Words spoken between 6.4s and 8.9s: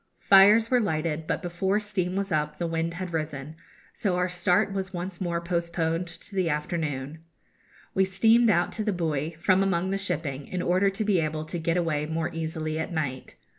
afternoon. We steamed out to